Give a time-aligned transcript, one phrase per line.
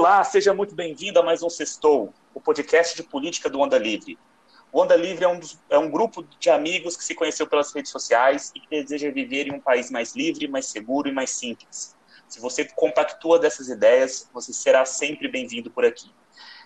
[0.00, 4.18] Olá, seja muito bem-vindo a mais um Sextou, o podcast de política do Onda Livre.
[4.72, 7.70] O Onda Livre é um, dos, é um grupo de amigos que se conheceu pelas
[7.70, 11.28] redes sociais e que deseja viver em um país mais livre, mais seguro e mais
[11.28, 11.94] simples.
[12.26, 16.10] Se você compactua dessas ideias, você será sempre bem-vindo por aqui.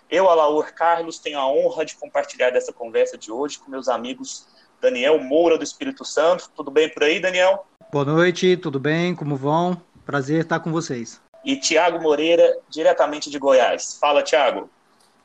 [0.09, 4.47] Eu, Alaur Carlos, tenho a honra de compartilhar dessa conversa de hoje com meus amigos
[4.81, 6.49] Daniel Moura, do Espírito Santo.
[6.55, 7.67] Tudo bem por aí, Daniel?
[7.91, 9.13] Boa noite, tudo bem?
[9.13, 9.83] Como vão?
[10.07, 13.99] Prazer estar com vocês e Tiago Moreira, diretamente de Goiás.
[14.01, 14.71] Fala, Tiago.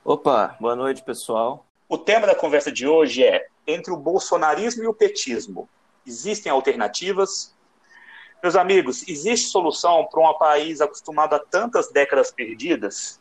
[0.04, 1.66] Opa, boa noite, pessoal.
[1.88, 5.70] O tema da conversa de hoje é entre o bolsonarismo e o petismo.
[6.06, 7.56] Existem alternativas?
[8.44, 13.20] Meus amigos, existe solução para um país acostumado a tantas décadas perdidas?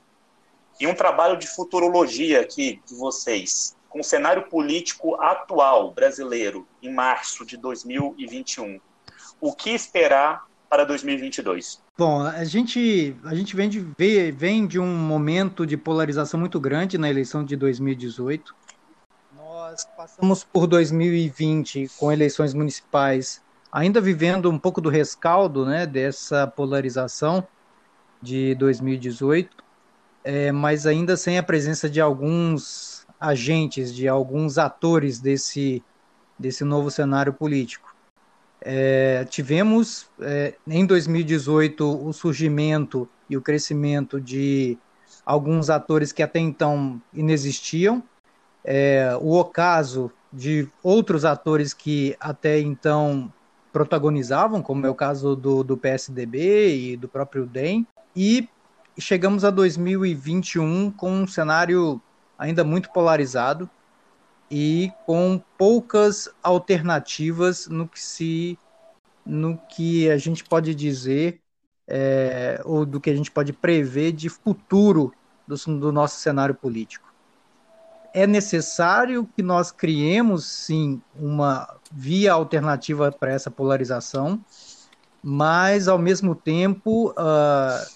[0.80, 6.92] E um trabalho de futurologia aqui de vocês, com o cenário político atual brasileiro em
[6.92, 8.80] março de 2021.
[9.40, 11.82] O que esperar para 2022?
[11.96, 13.80] Bom, a gente, a gente vem, de,
[14.32, 18.54] vem de um momento de polarização muito grande na eleição de 2018.
[19.34, 26.46] Nós passamos por 2020 com eleições municipais, ainda vivendo um pouco do rescaldo né, dessa
[26.46, 27.46] polarização
[28.20, 29.56] de 2018,
[30.24, 35.82] é, mas ainda sem a presença de alguns agentes, de alguns atores desse,
[36.38, 37.97] desse novo cenário político.
[38.60, 44.76] É, tivemos é, em 2018 o surgimento e o crescimento de
[45.24, 48.02] alguns atores que até então inexistiam,
[48.64, 53.32] é, o ocaso de outros atores que até então
[53.72, 58.48] protagonizavam, como é o caso do, do PSDB e do próprio DEM, e
[58.98, 62.00] chegamos a 2021 com um cenário
[62.38, 63.68] ainda muito polarizado,
[64.50, 68.58] e com poucas alternativas no que se
[69.24, 71.40] no que a gente pode dizer
[71.86, 75.12] é, ou do que a gente pode prever de futuro
[75.46, 77.08] do, do nosso cenário político.
[78.14, 84.42] É necessário que nós criemos, sim, uma via alternativa para essa polarização,
[85.22, 87.86] mas, ao mesmo tempo, uh,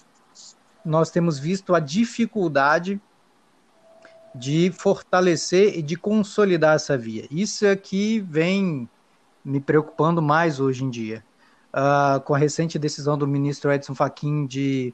[0.85, 3.01] nós temos visto a dificuldade
[4.35, 7.27] de fortalecer e de consolidar essa via.
[7.29, 8.89] Isso é que vem
[9.43, 11.23] me preocupando mais hoje em dia.
[11.73, 14.93] Uh, com a recente decisão do ministro Edson Fachin de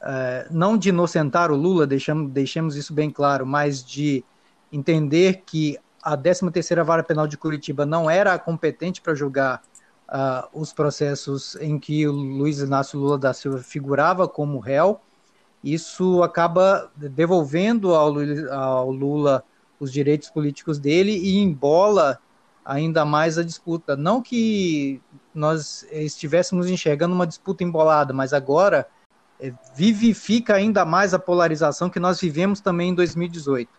[0.00, 4.24] uh, não de inocentar o Lula, deixamos, deixemos isso bem claro, mas de
[4.72, 9.60] entender que a 13ª Vara Penal de Curitiba não era competente para julgar
[10.08, 15.00] uh, os processos em que o Luiz Inácio Lula da Silva figurava como réu,
[15.62, 18.14] isso acaba devolvendo ao,
[18.52, 19.44] ao Lula
[19.78, 22.18] os direitos políticos dele e embola
[22.64, 23.96] ainda mais a disputa.
[23.96, 25.00] Não que
[25.34, 28.86] nós estivéssemos enxergando uma disputa embolada, mas agora
[29.40, 33.70] é, vivifica ainda mais a polarização que nós vivemos também em 2018.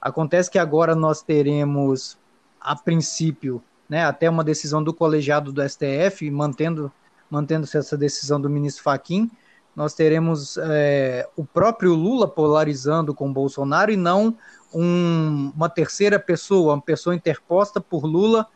[0.00, 2.18] Acontece que agora nós teremos,
[2.60, 6.92] a princípio, né, até uma decisão do colegiado do STF, mantendo
[7.30, 9.30] mantendo-se essa decisão do ministro Faquim,
[9.76, 14.34] nós teremos é, o próprio Lula polarizando com Bolsonaro e não
[14.72, 18.46] um, uma terceira pessoa, uma pessoa interposta por Lula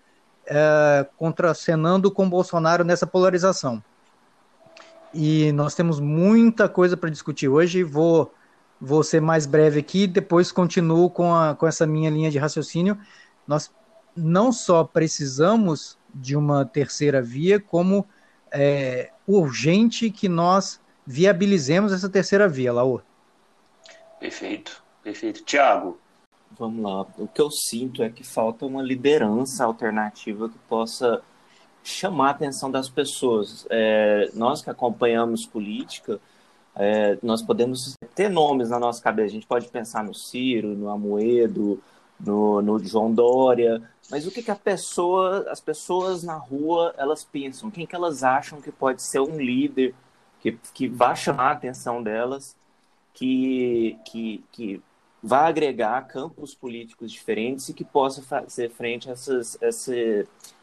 [0.47, 3.84] é, contracenando com Bolsonaro nessa polarização.
[5.12, 7.82] E nós temos muita coisa para discutir hoje.
[7.82, 8.32] Vou,
[8.80, 12.97] vou ser mais breve aqui, depois continuo com, a, com essa minha linha de raciocínio.
[13.47, 13.70] Nós
[14.16, 18.06] não só precisamos de uma terceira via, como
[18.53, 23.00] é urgente que nós viabilizemos essa terceira via, Laú.
[24.19, 25.44] Perfeito, perfeito.
[25.44, 25.99] Tiago.
[26.59, 27.06] Vamos lá.
[27.16, 31.22] O que eu sinto é que falta uma liderança alternativa que possa
[31.83, 33.66] chamar a atenção das pessoas.
[33.71, 36.21] É, nós que acompanhamos política,
[36.75, 39.28] é, nós podemos ter nomes na nossa cabeça.
[39.28, 41.81] A gente pode pensar no Ciro, no Amoedo,
[42.19, 47.25] no, no João Dória, mas o que, que a pessoa, as pessoas na rua elas
[47.25, 47.71] pensam?
[47.71, 49.95] Quem que elas acham que pode ser um líder
[50.41, 52.57] que, que vá chamar a atenção delas,
[53.13, 54.83] que, que, que
[55.22, 59.95] vá agregar campos políticos diferentes e que possa fazer frente a essas, essa,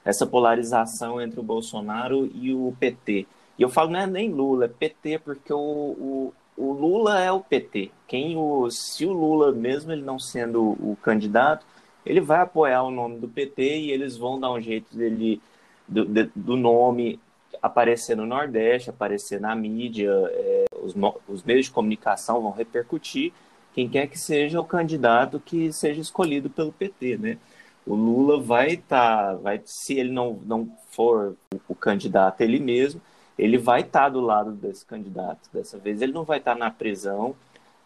[0.03, 3.27] essa polarização entre o Bolsonaro e o PT.
[3.57, 7.31] E eu falo não é nem Lula, é PT, porque o, o, o Lula é
[7.31, 7.91] o PT.
[8.07, 11.65] Quem o, se o Lula, mesmo ele não sendo o candidato,
[12.05, 15.41] ele vai apoiar o nome do PT e eles vão dar um jeito dele
[15.87, 17.19] do, do nome
[17.61, 20.93] aparecer no Nordeste, aparecer na mídia, é, os,
[21.27, 23.33] os meios de comunicação vão repercutir
[23.77, 27.37] quem quer que seja o candidato que seja escolhido pelo PT, né?
[27.85, 31.35] O Lula vai estar, tá, vai, se ele não, não for
[31.69, 32.99] o, candidato ele mesmo,
[33.37, 35.47] ele vai estar tá do lado desse candidato.
[35.53, 37.35] Dessa vez ele não vai estar tá na prisão,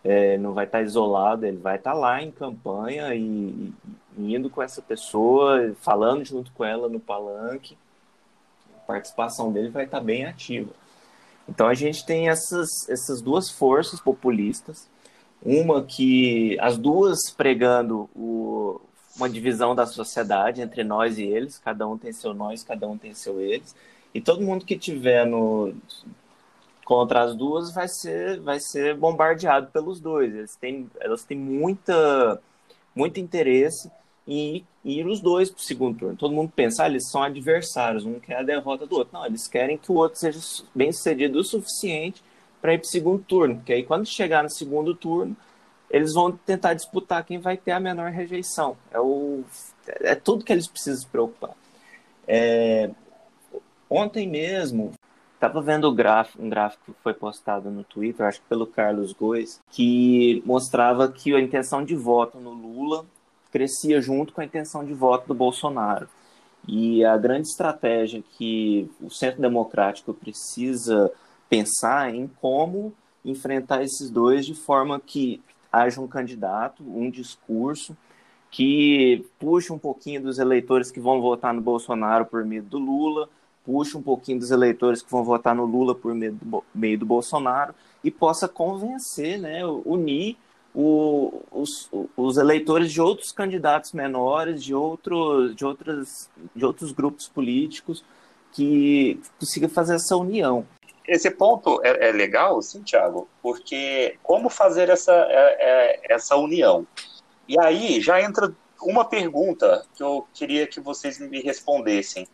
[0.02, 3.74] é, não vai estar isolado, ele vai estar lá em campanha e,
[4.18, 7.78] e indo com essa pessoa, falando junto com ela no palanque.
[8.88, 10.72] Participação dele vai estar bem ativa.
[11.48, 14.90] Então a gente tem essas, essas duas forças populistas,
[15.44, 18.80] uma que as duas pregando o,
[19.16, 22.98] uma divisão da sociedade entre nós e eles, cada um tem seu nós, cada um
[22.98, 23.76] tem seu eles,
[24.14, 25.74] e todo mundo que tiver no
[26.86, 30.34] contra as duas vai ser vai ser bombardeado pelos dois.
[30.34, 32.42] Eles têm elas têm muita
[32.94, 33.90] muito interesse
[34.28, 36.18] em ir os dois para o segundo turno.
[36.18, 39.14] Todo mundo pensa, ah, eles são adversários, um quer a derrota do outro.
[39.14, 40.40] Não, eles querem que o outro seja
[40.74, 42.24] bem sucedido o suficiente
[42.62, 45.36] para ir para o segundo turno, porque aí quando chegar no segundo turno,
[45.90, 48.78] eles vão tentar disputar quem vai ter a menor rejeição.
[48.92, 49.44] É, o,
[50.02, 51.52] é tudo que eles precisam se preocupar.
[52.28, 52.90] É,
[53.90, 54.92] ontem mesmo,
[55.34, 59.12] estava vendo um gráfico, um gráfico que foi postado no Twitter, acho que pelo Carlos
[59.12, 63.06] Goes, que mostrava que a intenção de voto no Lula
[63.52, 66.08] crescia junto com a intenção de voto do Bolsonaro.
[66.68, 71.12] E a grande estratégia que o Centro Democrático precisa
[71.50, 72.94] pensar em como
[73.26, 77.96] enfrentar esses dois de forma que haja um candidato, um discurso
[78.50, 83.30] que puxe um pouquinho dos eleitores que vão votar no Bolsonaro por medo do Lula,
[83.64, 87.06] puxe um pouquinho dos eleitores que vão votar no Lula por meio do, meio do
[87.06, 90.36] Bolsonaro e possa convencer, né, unir
[90.74, 97.28] o, os, os eleitores de outros candidatos menores, de outros, de outras, de outros grupos
[97.28, 98.04] políticos
[98.54, 100.66] que consiga fazer essa união.
[101.08, 106.86] Esse ponto é, é legal, sim, Tiago, porque como fazer essa, é, é, essa união?
[107.48, 112.28] E aí já entra uma pergunta que eu queria que vocês me respondessem.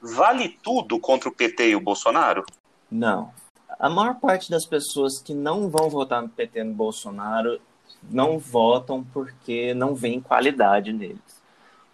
[0.00, 2.44] Vale tudo contra o PT e o Bolsonaro?
[2.90, 3.32] Não.
[3.78, 7.60] A maior parte das pessoas que não vão votar no PT e no Bolsonaro
[8.08, 11.40] não votam porque não vem qualidade neles.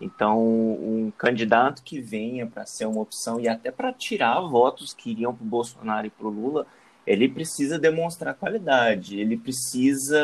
[0.01, 5.11] Então, um candidato que venha para ser uma opção e até para tirar votos que
[5.11, 6.67] iriam para o Bolsonaro e para o Lula,
[7.07, 10.19] ele precisa demonstrar qualidade, ele precisa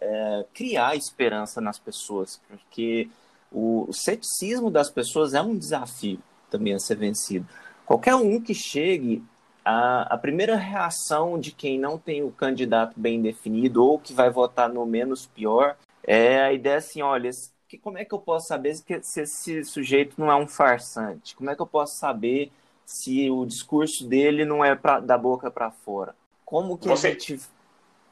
[0.00, 3.08] é, criar esperança nas pessoas, porque
[3.52, 6.18] o, o ceticismo das pessoas é um desafio
[6.50, 7.46] também a ser vencido.
[7.84, 9.22] Qualquer um que chegue
[9.66, 14.30] a, a primeira reação de quem não tem o candidato bem definido ou que vai
[14.30, 17.28] votar no menos pior é a ideia assim, olha,
[17.68, 21.34] que, como é que eu posso saber se, se esse sujeito não é um farsante?
[21.34, 22.52] Como é que eu posso saber
[22.84, 26.14] se o discurso dele não é pra, da boca para fora?
[26.44, 27.40] Como que você, a gente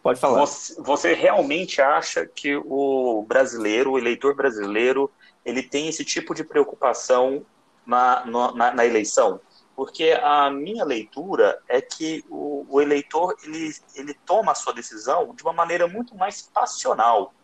[0.03, 0.41] pode falar?
[0.41, 5.09] Você, você, realmente acha que o brasileiro, o eleitor brasileiro,
[5.45, 7.47] ele tem esse tipo de preocupação
[7.87, 9.41] na, na, na eleição?
[9.77, 15.35] Porque a minha leitura é que o, o, eleitor ele, ele toma a sua decisão
[15.35, 17.35] de uma maneira muito mais passional.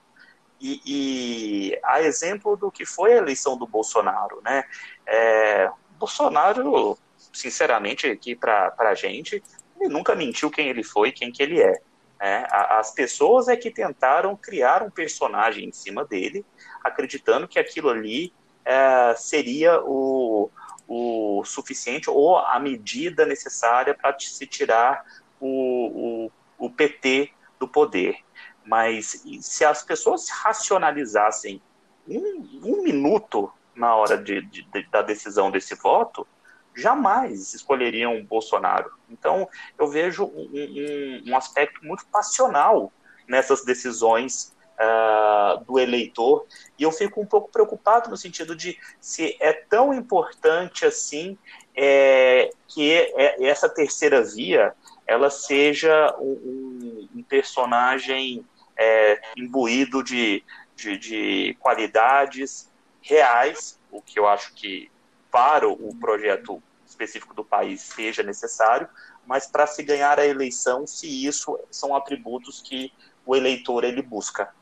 [0.60, 4.64] E, e a exemplo do que foi a eleição do Bolsonaro, né?
[5.06, 6.98] É, Bolsonaro,
[7.32, 9.42] sinceramente, aqui para a gente,
[9.78, 11.80] ele nunca mentiu quem ele foi, quem que ele é.
[12.20, 12.46] Né?
[12.50, 16.44] As pessoas é que tentaram criar um personagem em cima dele,
[16.84, 18.32] acreditando que aquilo ali
[18.64, 20.50] é, seria o,
[20.92, 25.04] o suficiente ou a medida necessária para se tirar
[25.38, 26.26] o,
[26.59, 27.30] o, o PT
[27.61, 28.16] do poder.
[28.66, 31.62] Mas se as pessoas racionalizassem
[32.09, 36.26] um, um minuto na hora de, de, de, da decisão desse voto,
[36.75, 38.90] jamais escolheriam Bolsonaro.
[39.09, 42.92] Então, eu vejo um, um, um aspecto muito passional
[43.28, 46.46] nessas decisões uh, do eleitor,
[46.78, 51.37] e eu fico um pouco preocupado no sentido de se é tão importante assim
[51.76, 54.75] é, que é, essa terceira via
[55.06, 58.44] ela seja um, um personagem
[58.76, 60.42] é, imbuído de,
[60.76, 62.70] de, de qualidades
[63.02, 64.90] reais, o que eu acho que
[65.30, 68.88] para o projeto específico do país seja necessário,
[69.26, 72.92] mas para se ganhar a eleição, se isso são atributos que
[73.25, 74.52] o eleitor ele busca.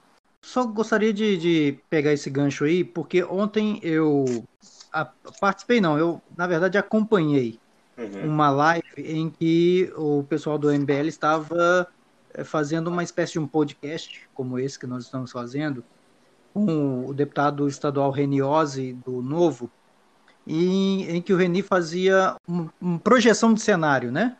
[0.42, 4.44] Só gostaria de, de pegar esse gancho aí, porque ontem eu
[4.92, 5.04] a,
[5.40, 7.58] participei, não, eu na verdade acompanhei
[7.96, 8.30] uhum.
[8.30, 11.88] uma live em que o pessoal do MBL estava
[12.32, 15.84] eh, fazendo uma espécie de um podcast, como esse que nós estamos fazendo,
[16.54, 19.70] com o deputado estadual Reniose, do Novo,
[20.46, 24.36] e, em que o Reni fazia uma um projeção de cenário, né?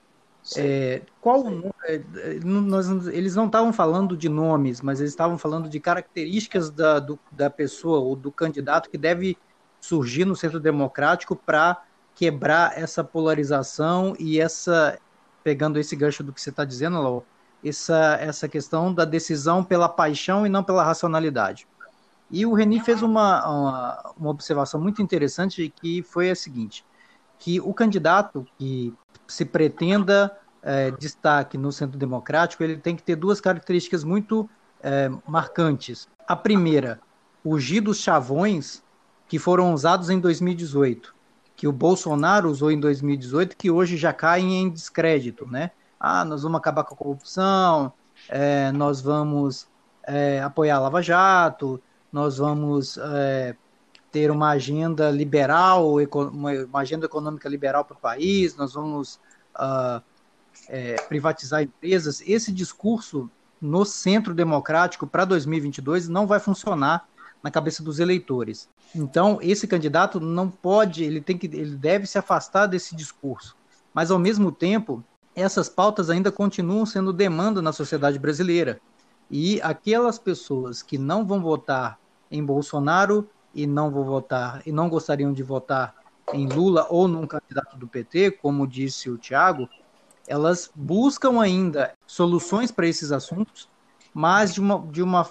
[0.57, 1.45] É, qual
[1.85, 2.01] é,
[2.45, 7.19] nós, eles não estavam falando de nomes, mas eles estavam falando de características da, do,
[7.31, 9.37] da pessoa ou do candidato que deve
[9.81, 11.83] surgir no centro democrático para
[12.15, 14.99] quebrar essa polarização e essa
[15.45, 17.25] pegando esse gancho do que você está dizendo, Lau,
[17.65, 21.67] essa, essa questão da decisão pela paixão e não pela racionalidade.
[22.31, 26.85] E o Reni fez uma, uma, uma observação muito interessante que foi a seguinte,
[27.39, 28.95] que o candidato que
[29.29, 34.49] se pretenda é, destaque no centro democrático, ele tem que ter duas características muito
[34.83, 36.09] é, marcantes.
[36.27, 37.01] A primeira,
[37.43, 38.83] fugir dos chavões
[39.29, 41.15] que foram usados em 2018,
[41.55, 45.71] que o Bolsonaro usou em 2018, que hoje já caem em descrédito, né?
[46.01, 47.93] Ah, nós vamos acabar com a corrupção,
[48.29, 49.69] é, nós vamos
[50.05, 51.81] é, apoiar a Lava Jato,
[52.13, 53.57] nós vamos é,
[54.11, 55.97] ter uma agenda liberal,
[56.33, 59.21] uma agenda econômica liberal para o país, nós vamos
[59.57, 60.03] uh,
[60.69, 62.23] é, privatizar empresas.
[62.27, 67.07] Esse discurso no centro democrático para 2022 não vai funcionar
[67.43, 68.69] na cabeça dos eleitores.
[68.95, 73.57] Então, esse candidato não pode, ele tem que, ele deve se afastar desse discurso.
[73.93, 78.81] Mas ao mesmo tempo, essas pautas ainda continuam sendo demanda na sociedade brasileira.
[79.31, 81.99] E aquelas pessoas que não vão votar
[82.31, 85.93] em Bolsonaro e não vão votar e não gostariam de votar
[86.33, 89.69] em Lula ou num candidato do PT, como disse o Tiago,
[90.29, 93.69] elas buscam ainda soluções para esses assuntos,
[94.15, 95.29] mas de uma, de uma,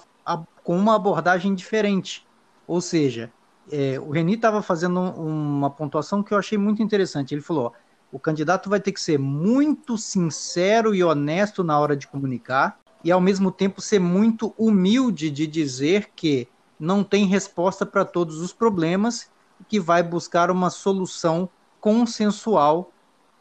[0.61, 2.27] com uma abordagem diferente.
[2.67, 3.31] Ou seja,
[3.71, 7.33] é, o Reni estava fazendo uma pontuação que eu achei muito interessante.
[7.33, 7.71] Ele falou: ó,
[8.11, 13.11] o candidato vai ter que ser muito sincero e honesto na hora de comunicar, e
[13.11, 18.53] ao mesmo tempo ser muito humilde de dizer que não tem resposta para todos os
[18.53, 19.29] problemas
[19.59, 22.91] e que vai buscar uma solução consensual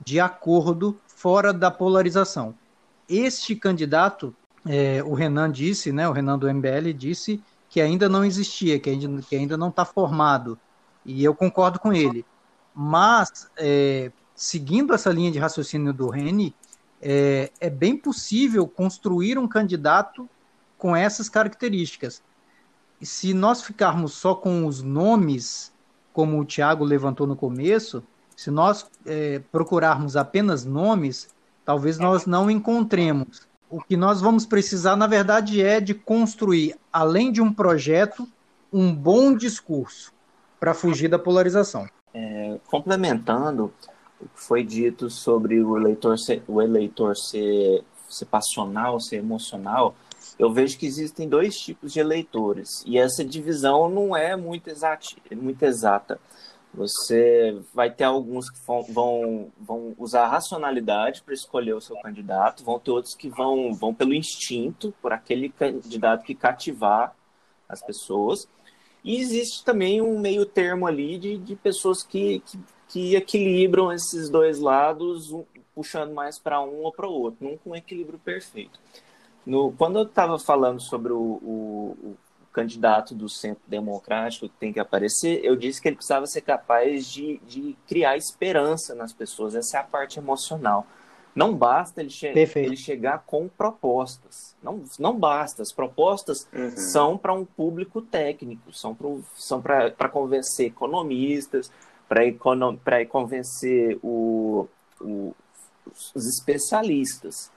[0.00, 2.55] de acordo fora da polarização.
[3.09, 4.35] Este candidato,
[4.66, 8.90] é, o Renan disse, né, o Renan do MBL disse que ainda não existia, que
[8.90, 10.59] ainda, que ainda não está formado,
[11.05, 12.25] e eu concordo com ele.
[12.75, 16.55] Mas, é, seguindo essa linha de raciocínio do Reni,
[17.00, 20.28] é, é bem possível construir um candidato
[20.76, 22.23] com essas características.
[23.02, 25.72] Se nós ficarmos só com os nomes,
[26.12, 28.02] como o Tiago levantou no começo,
[28.34, 31.28] se nós é, procurarmos apenas nomes,
[31.64, 33.46] talvez nós não encontremos.
[33.68, 38.28] O que nós vamos precisar, na verdade, é de construir, além de um projeto,
[38.72, 40.12] um bom discurso
[40.60, 41.88] para fugir da polarização.
[42.14, 43.72] É, complementando
[44.20, 49.94] o que foi dito sobre o eleitor ser, o eleitor ser, ser passional, ser emocional,
[50.38, 55.07] eu vejo que existem dois tipos de eleitores e essa divisão não é muito, exata,
[55.35, 56.21] muito exata.
[56.75, 58.59] Você vai ter alguns que
[58.93, 63.73] vão, vão usar a racionalidade para escolher o seu candidato, vão ter outros que vão,
[63.73, 67.16] vão pelo instinto, por aquele candidato que cativar
[67.66, 68.47] as pessoas.
[69.02, 74.28] E existe também um meio termo ali de, de pessoas que, que, que equilibram esses
[74.28, 78.78] dois lados, um, puxando mais para um ou para o outro, nunca um equilíbrio perfeito.
[79.46, 82.16] No, quando eu estava falando sobre o, o, o,
[82.52, 87.06] candidato do centro democrático que tem que aparecer, eu disse que ele precisava ser capaz
[87.06, 90.86] de, de criar esperança nas pessoas, essa é a parte emocional.
[91.36, 94.56] Não basta ele, che ele chegar com propostas.
[94.62, 95.60] Não, não basta.
[95.60, 96.70] As propostas uhum.
[96.74, 99.62] são para um público técnico, são para são
[100.10, 101.70] convencer economistas,
[102.08, 104.66] para econo convencer o,
[104.98, 105.34] o,
[106.14, 107.50] os especialistas.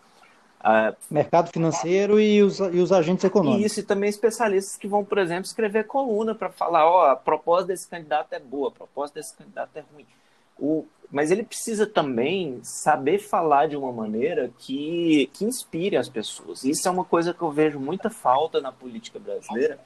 [0.59, 3.65] Uh, Mercado financeiro e os, e os agentes econômicos.
[3.65, 7.67] Isso, e também especialistas que vão, por exemplo, escrever coluna para falar, ó, a proposta
[7.67, 10.05] desse candidato é boa, a proposta desse candidato é ruim.
[10.59, 16.65] O, mas ele precisa também saber falar de uma maneira que, que inspire as pessoas.
[16.65, 19.79] Isso é uma coisa que eu vejo muita falta na política brasileira,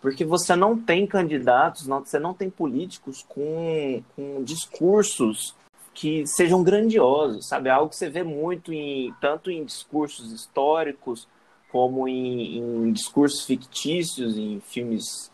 [0.00, 5.56] porque você não tem candidatos, não, você não tem políticos com, com discursos
[5.94, 7.68] que sejam grandiosos, sabe?
[7.68, 11.28] Algo que você vê muito em tanto em discursos históricos
[11.70, 15.30] como em, em discursos fictícios, em filmes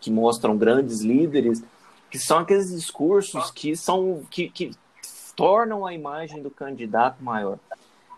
[0.00, 1.62] que mostram grandes líderes,
[2.10, 4.72] que são aqueles discursos que são que, que
[5.34, 7.58] tornam a imagem do candidato maior.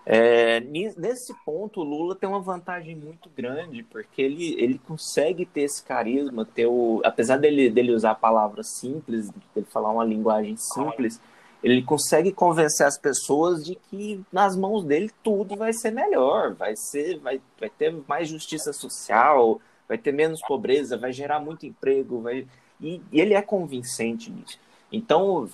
[0.07, 5.63] É, nesse ponto, o Lula tem uma vantagem muito grande, porque ele, ele consegue ter
[5.63, 11.19] esse carisma, ter o, apesar dele, dele usar palavras simples, dele falar uma linguagem simples,
[11.65, 16.77] ele consegue convencer as pessoas de que nas mãos dele tudo vai ser melhor, vai
[16.77, 22.21] ser, vai, vai ter mais justiça social, vai ter menos pobreza, vai gerar muito emprego,
[22.21, 22.47] vai
[22.79, 24.59] e, e ele é convincente nisso.
[24.93, 25.49] Então,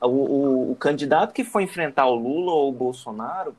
[0.00, 3.56] o, o, o, candidato que foi enfrentar o Lula ou o Bolsonaro,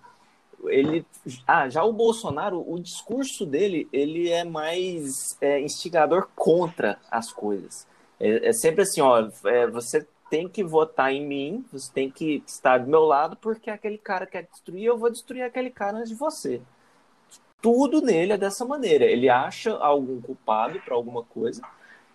[0.68, 1.06] ele,
[1.46, 7.86] ah, já o Bolsonaro, o discurso dele, ele é mais é, instigador contra as coisas.
[8.18, 12.44] É, é sempre assim, ó, é, você tem que votar em mim, você tem que
[12.46, 16.10] estar do meu lado, porque aquele cara quer destruir, eu vou destruir aquele cara antes
[16.10, 16.62] de você.
[17.62, 19.06] tudo nele é dessa maneira.
[19.06, 21.62] Ele acha algum culpado para alguma coisa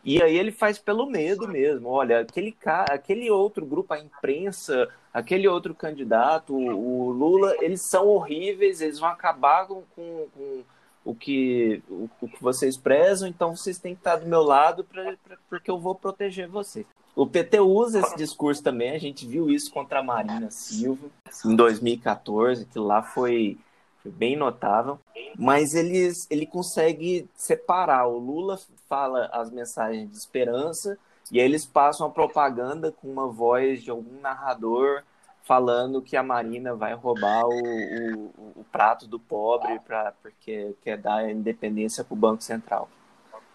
[0.04, 1.88] e aí ele faz pelo medo mesmo.
[1.88, 8.06] Olha, aquele cara, aquele outro grupo, a imprensa, aquele outro candidato, o Lula, eles são
[8.08, 10.64] horríveis, eles vão acabar com, com, com
[11.04, 14.82] o, que, o, o, que vocês prezam, então vocês têm que estar do meu lado
[14.84, 16.86] pra, pra, porque eu vou proteger vocês.
[17.14, 21.08] O PT usa esse discurso também, a gente viu isso contra a Marina Silva
[21.44, 23.58] em 2014, que lá foi
[24.02, 24.98] foi bem notável.
[25.38, 28.06] Mas eles, ele consegue separar.
[28.08, 30.98] O Lula fala as mensagens de esperança
[31.30, 35.02] e aí eles passam a propaganda com uma voz de algum narrador
[35.44, 40.98] falando que a Marina vai roubar o, o, o prato do pobre pra, porque quer
[40.98, 42.88] dar independência para o Banco Central.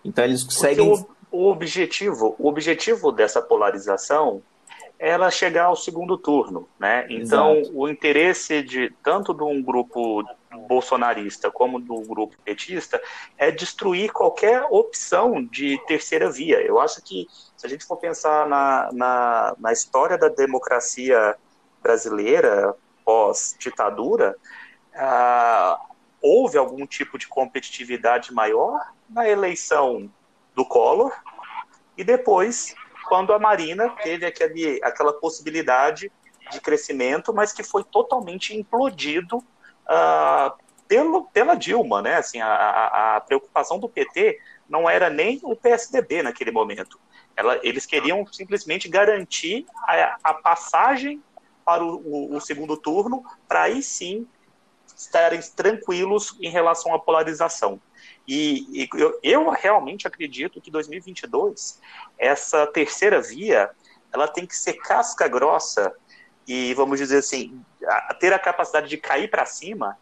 [0.03, 1.05] Então eles conseguem.
[1.31, 4.41] O, objetivo, o objetivo dessa polarização
[4.99, 7.05] ela chegar ao segundo turno, né?
[7.09, 7.77] Então, Exato.
[7.77, 10.23] o interesse de tanto de um grupo
[10.67, 12.99] bolsonarista como do grupo petista
[13.37, 16.61] é destruir qualquer opção de terceira via.
[16.61, 21.35] Eu acho que se a gente for pensar na, na, na história da democracia
[21.81, 24.35] brasileira pós-ditadura,
[24.95, 25.79] ah,
[26.21, 30.09] houve algum tipo de competitividade maior na eleição
[30.57, 31.13] do Collor
[31.95, 32.73] e depois
[33.07, 36.11] quando a Marina teve aquele, aquela possibilidade
[36.51, 40.51] de crescimento, mas que foi totalmente implodido uh,
[40.87, 42.15] pelo, pela Dilma, né?
[42.15, 46.99] Assim, a, a, preocupação do PT não era nem o PSDB naquele momento.
[47.35, 51.21] Ela, eles queriam simplesmente garantir a, a passagem
[51.63, 54.27] para o, o, o segundo turno, para aí sim
[54.95, 57.79] estarem tranquilos em relação à polarização.
[58.27, 61.79] E, e eu, eu, realmente acredito que 2022,
[62.17, 63.71] essa terceira via,
[64.11, 65.93] ela tem que ser casca grossa
[66.45, 69.97] e, vamos dizer assim, a, ter a capacidade de cair para cima,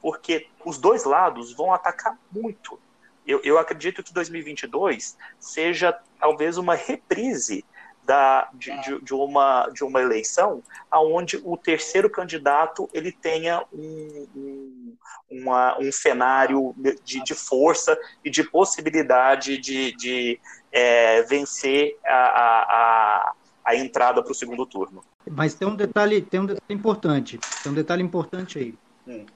[0.00, 2.80] porque os dois lados vão atacar muito.
[3.26, 7.64] Eu, eu acredito que 2022 seja talvez uma reprise
[8.08, 14.26] da, de, de, de, uma, de uma eleição onde o terceiro candidato ele tenha um,
[14.34, 14.96] um,
[15.30, 20.40] uma, um cenário de, de força e de possibilidade de, de
[20.72, 25.04] é, vencer a, a, a entrada para o segundo turno.
[25.30, 28.74] Mas tem um detalhe, tem um detalhe importante, tem um detalhe importante aí,
[29.06, 29.26] hum.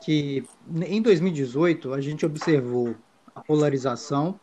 [0.00, 0.46] que
[0.86, 2.94] em 2018 a gente observou
[3.34, 4.38] a polarização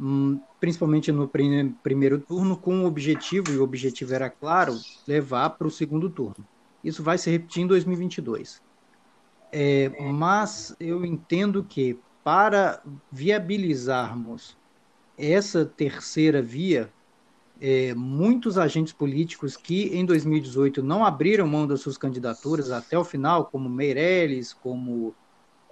[0.00, 4.74] Hum, principalmente no primeiro turno, com o objetivo, e o objetivo era claro,
[5.06, 6.42] levar para o segundo turno.
[6.82, 8.62] Isso vai se repetir em 2022.
[9.52, 14.56] É, mas eu entendo que para viabilizarmos
[15.18, 16.90] essa terceira via,
[17.60, 23.04] é, muitos agentes políticos que em 2018 não abriram mão das suas candidaturas até o
[23.04, 25.08] final, como Meirelles, como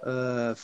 [0.03, 0.55] uh,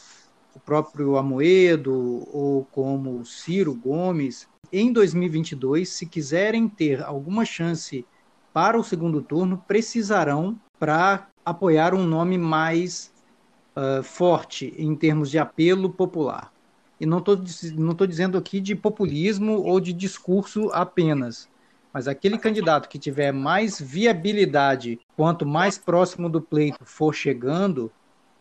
[0.56, 8.06] o próprio Amoedo ou como Ciro Gomes, em 2022, se quiserem ter alguma chance
[8.54, 13.12] para o segundo turno, precisarão para apoiar um nome mais
[13.76, 16.52] uh, forte em termos de apelo popular.
[17.00, 17.42] E não estou
[17.76, 21.48] não tô dizendo aqui de populismo ou de discurso apenas,
[21.94, 27.92] mas aquele candidato que tiver mais viabilidade, quanto mais próximo do pleito for chegando,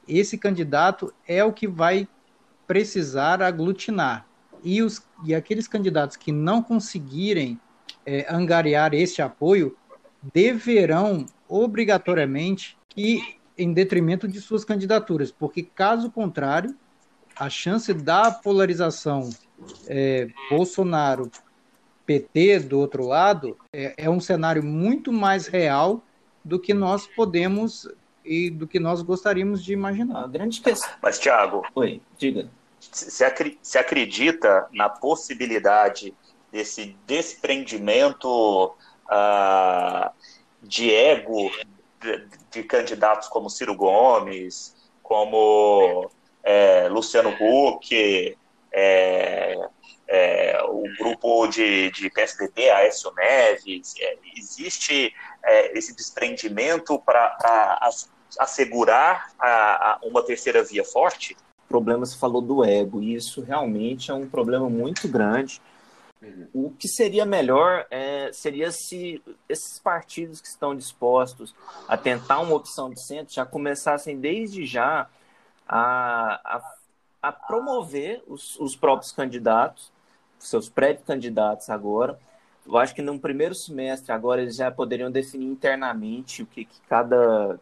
[0.08, 2.08] esse candidato é o que vai
[2.66, 4.26] precisar aglutinar.
[4.62, 7.60] E, os, e aqueles candidatos que não conseguirem
[8.04, 9.76] é, angariar esse apoio
[10.32, 16.76] deverão obrigatoriamente ir em detrimento de suas candidaturas, porque caso contrário,
[17.36, 19.30] a chance da polarização
[19.86, 21.30] é, Bolsonaro
[22.06, 26.02] PT do outro lado é, é, um cenário muito mais real
[26.44, 27.86] do que nós podemos
[28.28, 30.24] e do que nós gostaríamos de imaginar.
[30.24, 30.90] A grande questão.
[31.02, 31.64] Mas, Thiago.
[31.74, 32.48] Oi, diga.
[32.78, 33.24] Se,
[33.62, 36.14] se acredita na possibilidade
[36.52, 40.10] desse desprendimento uh,
[40.62, 41.50] de ego
[42.00, 46.10] de, de, candidatos como Ciro Gomes, como
[46.42, 48.36] é, Luciano Huck,
[48.72, 49.68] é,
[50.06, 55.12] é, o grupo de, de PSDB, Aécio Neves, é, existe
[55.44, 57.36] é, esse desprendimento para
[58.38, 61.36] assegurar a, a uma terceira via forte?
[61.68, 65.60] Problema, você falou do ego, e isso realmente é um problema muito grande.
[66.20, 66.48] Uhum.
[66.52, 71.54] O que seria melhor é, seria se esses partidos que estão dispostos
[71.86, 75.08] a tentar uma opção de centro já começassem desde já
[75.68, 76.62] a, a,
[77.22, 79.92] a promover os, os próprios candidatos,
[80.38, 82.18] seus pré-candidatos agora.
[82.66, 86.80] Eu acho que no primeiro semestre agora eles já poderiam definir internamente o que, que
[86.88, 87.58] cada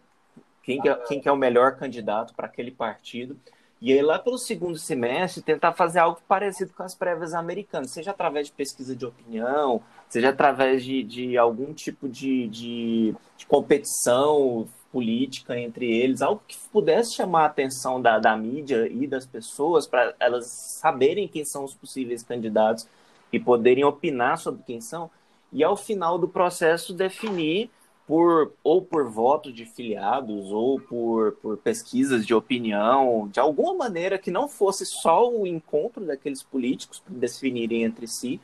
[0.66, 3.38] quem, que é, quem que é o melhor candidato para aquele partido.
[3.80, 8.10] E aí, lá pelo segundo semestre, tentar fazer algo parecido com as prévias americanas, seja
[8.10, 14.66] através de pesquisa de opinião, seja através de, de algum tipo de, de, de competição
[14.90, 19.86] política entre eles, algo que pudesse chamar a atenção da, da mídia e das pessoas
[19.86, 20.46] para elas
[20.80, 22.88] saberem quem são os possíveis candidatos
[23.30, 25.10] e poderem opinar sobre quem são,
[25.52, 27.70] e ao final do processo definir
[28.06, 34.18] por ou por voto de filiados ou por, por pesquisas de opinião, de alguma maneira
[34.18, 38.40] que não fosse só o encontro daqueles políticos para definirem entre si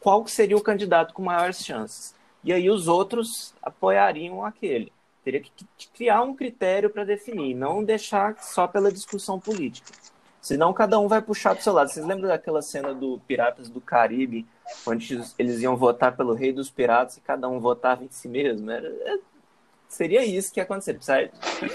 [0.00, 2.14] qual seria o candidato com maiores chances.
[2.42, 4.92] E aí os outros apoiariam aquele.
[5.24, 9.92] Teria que criar um critério para definir, não deixar só pela discussão política.
[10.40, 11.90] Senão cada um vai puxar para o seu lado.
[11.90, 14.46] Vocês lembram daquela cena do Piratas do Caribe,
[14.86, 18.70] onde eles iam votar pelo rei dos piratas e cada um votava em si mesmo?
[18.70, 19.18] Era, é,
[19.88, 20.98] seria isso que ia acontecer.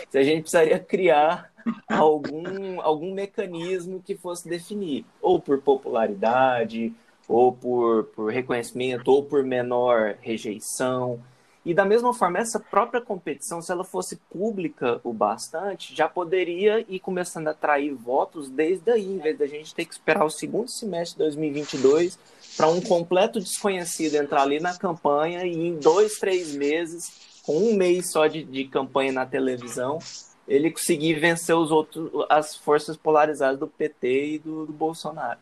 [0.10, 1.52] Se a gente precisaria criar
[1.88, 6.94] algum, algum mecanismo que fosse definir, ou por popularidade,
[7.28, 11.20] ou por, por reconhecimento, ou por menor rejeição.
[11.66, 16.86] E da mesma forma, essa própria competição, se ela fosse pública o bastante, já poderia
[16.90, 20.30] ir começando a atrair votos desde aí, em vez da gente ter que esperar o
[20.30, 22.20] segundo semestre de 2022
[22.56, 27.76] para um completo desconhecido entrar ali na campanha e em dois, três meses, com um
[27.76, 30.00] mês só de, de campanha na televisão,
[30.48, 35.40] ele conseguir vencer os outros, as forças polarizadas do PT e do, do Bolsonaro.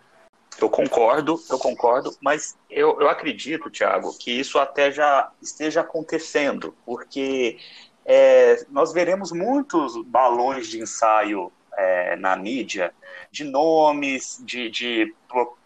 [0.59, 6.75] Eu concordo, eu concordo, mas eu, eu acredito, Tiago, que isso até já esteja acontecendo,
[6.85, 7.57] porque
[8.05, 12.93] é, nós veremos muitos balões de ensaio é, na mídia
[13.31, 15.15] de nomes, de, de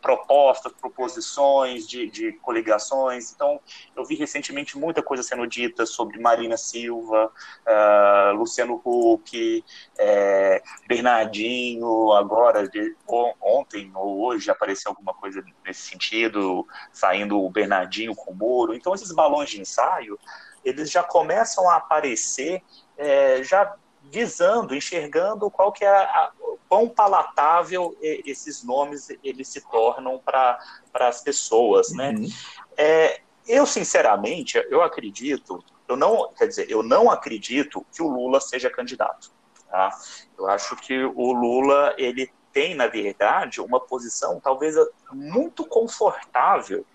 [0.01, 3.31] propostas, proposições, de, de, coligações.
[3.31, 3.59] Então,
[3.95, 7.31] eu vi recentemente muita coisa sendo dita sobre Marina Silva,
[7.65, 9.63] uh, Luciano Huck,
[9.97, 12.95] é, Bernardinho, agora, de,
[13.41, 18.73] ontem ou hoje apareceu alguma coisa nesse sentido, saindo o Bernardinho com o Moro.
[18.73, 20.19] Então, esses balões de ensaio,
[20.63, 22.61] eles já começam a aparecer
[22.97, 23.75] é, já
[24.11, 26.31] visando, enxergando qual que é a,
[26.75, 30.59] quão palatável esses nomes eles se tornam para
[30.93, 32.09] as pessoas, né?
[32.11, 32.27] Uhum.
[32.75, 38.41] É, eu sinceramente, eu acredito, eu não, quer dizer, eu não acredito que o Lula
[38.41, 39.31] seja candidato.
[39.69, 39.89] Tá?
[40.37, 44.75] Eu acho que o Lula ele tem, na verdade, uma posição talvez
[45.13, 46.85] muito confortável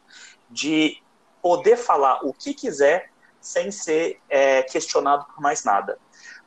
[0.50, 1.02] de
[1.40, 5.98] poder falar o que quiser sem ser é, questionado por mais nada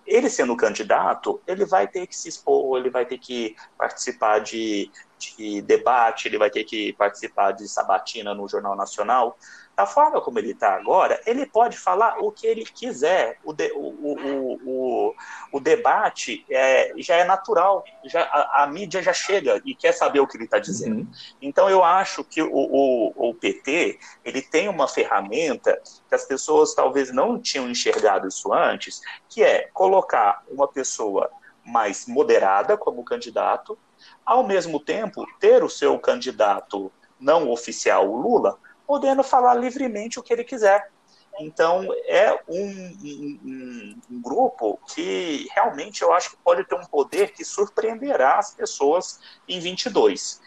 [0.06, 4.92] ele sendo candidato, ele vai ter que se expor, ele vai ter que participar de,
[5.18, 9.38] de debate, ele vai ter que participar de sabatina no Jornal Nacional
[9.76, 13.40] da forma como ele está agora, ele pode falar o que ele quiser.
[13.44, 15.16] O, de, o, o, o,
[15.52, 20.20] o, debate é, já é natural, já, a, a, mídia já chega e quer saber
[20.20, 21.00] o que ele está dizendo.
[21.00, 21.12] Uhum.
[21.42, 26.76] Então, eu acho que o, o, o PT ele tem uma ferramenta que as pessoas
[26.76, 31.32] talvez não tinham enxergado isso antes, que é colocar uma pessoa
[31.66, 33.78] mais moderada como candidato,
[34.26, 40.24] ao mesmo tempo ter o seu candidato não oficial, o Lula, podendo falar livremente o
[40.24, 40.92] que ele quiser.
[41.40, 42.68] Então, é um,
[43.04, 48.54] um, um, grupo que realmente eu acho que pode ter um poder que surpreenderá as
[48.54, 50.40] pessoas em 22.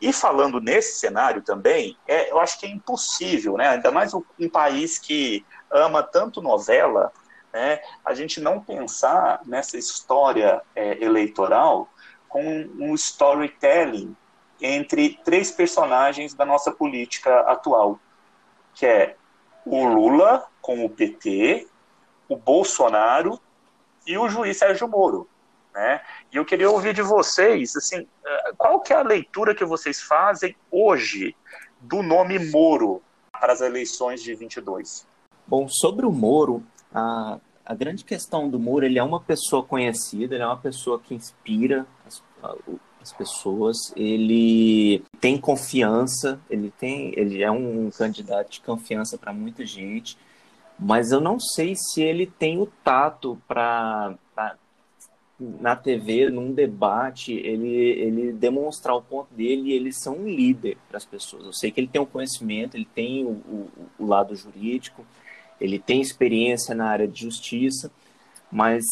[0.00, 3.68] E falando nesse cenário também, é, eu acho que é impossível, né?
[3.68, 7.12] ainda mais um, um país que ama tanto novela,
[7.52, 7.80] né?
[8.02, 11.86] a gente não pensar nessa história é, eleitoral
[12.28, 12.42] com
[12.78, 14.16] um storytelling
[14.60, 17.98] entre três personagens da nossa política atual,
[18.74, 19.16] que é
[19.64, 21.66] o Lula com o PT,
[22.28, 23.40] o Bolsonaro
[24.06, 25.28] e o juiz Sérgio Moro.
[25.74, 26.00] Né?
[26.32, 30.00] E eu queria ouvir de vocês, assim, eh, qual que é a leitura que vocês
[30.00, 31.36] fazem hoje
[31.80, 35.06] do nome Moro para as eleições de 22?
[35.46, 40.34] Bom, sobre o Moro, a, a grande questão do Moro, ele é uma pessoa conhecida,
[40.34, 42.22] ele é uma pessoa que inspira as,
[43.00, 49.64] as pessoas, ele tem confiança, ele tem, ele é um candidato de confiança para muita
[49.64, 50.18] gente,
[50.78, 54.16] mas eu não sei se ele tem o tato para
[55.38, 60.76] na TV, num debate, ele, ele demonstrar o ponto dele e ele ser um líder
[60.86, 61.46] para as pessoas.
[61.46, 65.04] Eu sei que ele tem o conhecimento, ele tem o, o, o lado jurídico,
[65.58, 67.90] ele tem experiência na área de justiça,
[68.52, 68.84] mas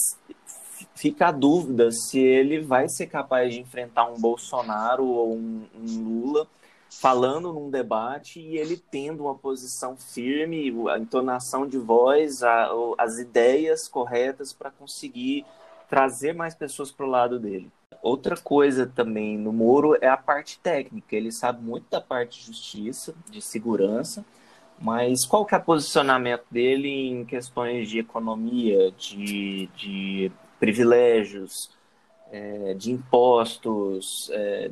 [0.95, 6.03] fica a dúvida se ele vai ser capaz de enfrentar um Bolsonaro ou um, um
[6.03, 6.47] Lula
[6.91, 13.19] falando num debate e ele tendo uma posição firme, a entonação de voz, a, as
[13.19, 15.45] ideias corretas para conseguir
[15.89, 17.71] trazer mais pessoas para o lado dele.
[18.03, 21.17] Outra coisa também no Moro é a parte técnica.
[21.17, 24.25] Ele sabe muito da parte de justiça, de segurança,
[24.79, 31.71] mas qual que é o posicionamento dele em questões de economia, de, de privilégios,
[32.31, 34.31] é, de impostos?
[34.33, 34.71] É,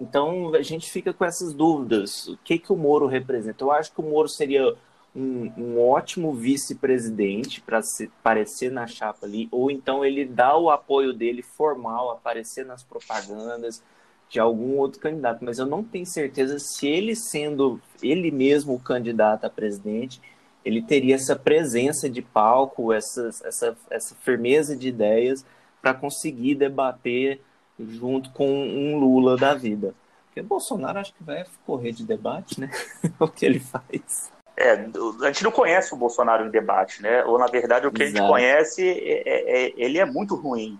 [0.00, 2.28] então a gente fica com essas dúvidas.
[2.28, 3.64] O que, que o Moro representa?
[3.64, 4.74] Eu acho que o Moro seria
[5.14, 7.80] um, um ótimo vice-presidente para
[8.20, 13.82] aparecer na chapa ali, ou então ele dá o apoio dele formal, aparecer nas propagandas
[14.28, 18.80] de algum outro candidato, mas eu não tenho certeza se ele sendo ele mesmo o
[18.80, 20.22] candidato a presidente,
[20.64, 25.44] ele teria essa presença de palco, essa, essa, essa firmeza de ideias
[25.80, 27.40] para conseguir debater
[27.78, 29.94] junto com um Lula da vida.
[30.26, 32.70] Porque Bolsonaro acho que vai correr de debate, né?
[33.18, 34.32] o que ele faz.
[34.56, 37.24] É, a gente não conhece o Bolsonaro em debate, né?
[37.24, 38.18] Ou, na verdade, o que Exato.
[38.18, 40.78] a gente conhece, é, é, é, ele é muito ruim.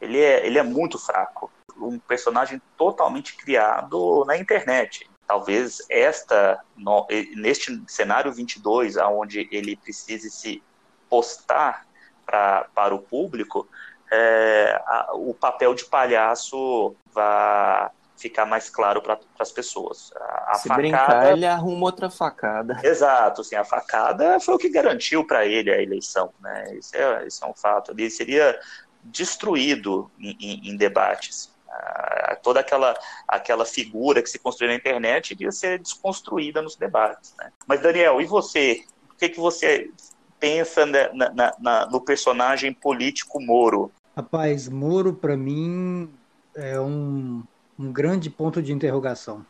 [0.00, 1.50] Ele é, ele é muito fraco.
[1.76, 5.08] Um personagem totalmente criado na internet.
[5.30, 10.60] Talvez esta, no, neste cenário 22, onde ele precise se
[11.08, 11.86] postar
[12.26, 13.68] pra, para o público,
[14.10, 20.12] é, a, o papel de palhaço vai ficar mais claro para as pessoas.
[20.16, 20.82] A, a Se facada...
[20.82, 22.80] brincar, ele arruma outra facada.
[22.82, 26.74] Exato, assim, a facada foi o que garantiu para ele a eleição, né?
[26.74, 27.92] Isso é, isso é um fato.
[27.92, 28.58] Ele seria
[29.04, 31.54] destruído em, em, em debates.
[31.70, 32.94] Ah, toda aquela,
[33.28, 37.34] aquela figura que se construiu na internet iria ser desconstruída nos debates.
[37.38, 37.52] Né?
[37.66, 38.84] Mas, Daniel, e você?
[39.12, 39.90] O que, que você
[40.38, 43.92] pensa na, na, na, no personagem político Moro?
[44.16, 46.12] Rapaz, Moro, para mim,
[46.54, 47.42] é um
[47.80, 49.44] um grande ponto de interrogação.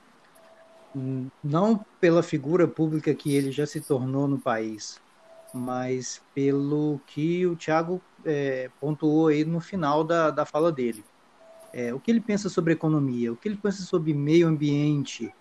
[1.43, 5.01] Não pela figura pública que ele já se tornou no país,
[5.53, 11.05] mas pelo que o Tiago é, pontuou aí no final da, da fala dele.
[11.73, 15.33] É, o que ele pensa sobre economia, o que ele pensa sobre meio ambiente,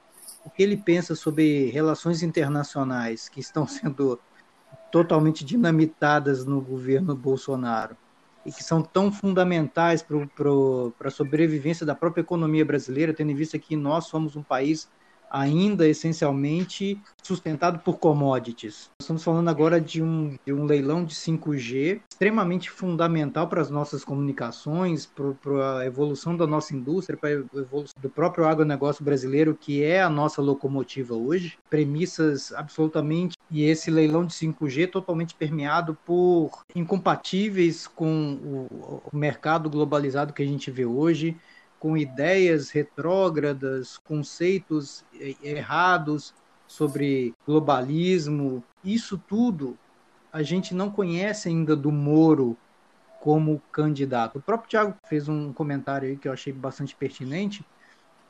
[0.46, 4.20] o que ele pensa sobre relações internacionais que estão sendo
[4.92, 7.96] totalmente dinamitadas no governo Bolsonaro
[8.46, 13.60] e que são tão fundamentais para a sobrevivência da própria economia brasileira, tendo em vista
[13.60, 14.90] que nós somos um país
[15.30, 18.90] ainda essencialmente sustentado por commodities.
[19.00, 24.04] Estamos falando agora de um, de um leilão de 5G extremamente fundamental para as nossas
[24.04, 29.84] comunicações, para a evolução da nossa indústria, para a evolução do próprio agronegócio brasileiro, que
[29.84, 31.58] é a nossa locomotiva hoje.
[31.70, 33.38] Premissas absolutamente.
[33.52, 40.44] E esse leilão de 5G totalmente permeado por incompatíveis com o, o mercado globalizado que
[40.44, 41.38] a gente vê hoje
[41.80, 45.04] com ideias retrógradas, conceitos
[45.42, 46.34] errados
[46.68, 48.64] sobre globalismo.
[48.84, 49.78] Isso tudo
[50.32, 52.56] a gente não conhece ainda do Moro
[53.20, 54.38] como candidato.
[54.38, 57.66] O próprio Tiago fez um comentário aí que eu achei bastante pertinente,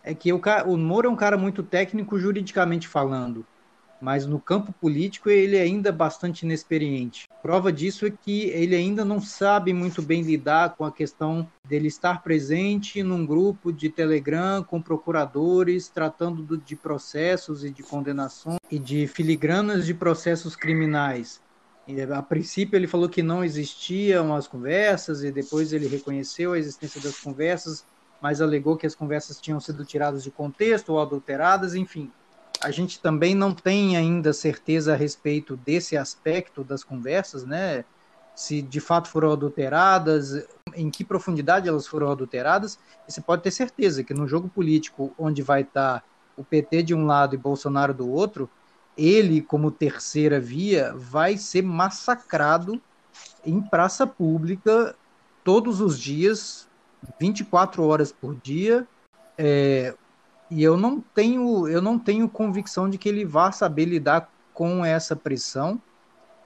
[0.03, 3.45] é que o, o Moro é um cara muito técnico juridicamente falando
[4.01, 7.27] mas no campo político ele é ainda bastante inexperiente.
[7.41, 11.87] Prova disso é que ele ainda não sabe muito bem lidar com a questão dele
[11.87, 18.79] estar presente num grupo de Telegram com procuradores tratando de processos e de condenações e
[18.79, 21.41] de filigranas de processos criminais.
[21.87, 26.59] E, a princípio ele falou que não existiam as conversas e depois ele reconheceu a
[26.59, 27.83] existência das conversas,
[28.21, 32.11] mas alegou que as conversas tinham sido tiradas de contexto ou adulteradas, enfim
[32.61, 37.85] a gente também não tem ainda certeza a respeito desse aspecto das conversas, né?
[38.35, 42.79] Se de fato foram adulteradas, em que profundidade elas foram adulteradas.
[43.07, 46.03] E você pode ter certeza que no jogo político, onde vai estar
[46.35, 48.49] o PT de um lado e Bolsonaro do outro,
[48.97, 52.81] ele, como terceira via, vai ser massacrado
[53.45, 54.95] em praça pública
[55.43, 56.67] todos os dias,
[57.19, 58.87] 24 horas por dia.
[59.37, 59.95] É,
[60.49, 64.83] e eu não tenho, eu não tenho convicção de que ele vá saber lidar com
[64.83, 65.81] essa pressão